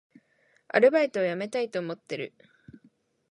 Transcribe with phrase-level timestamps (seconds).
[0.69, 2.33] アルバイトを辞めたいと思っている